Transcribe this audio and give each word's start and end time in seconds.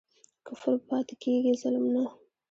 کفر 0.45 0.73
پاتی 0.87 1.15
کیږي 1.23 1.53
ظلم 1.61 1.85
نه 1.93 2.03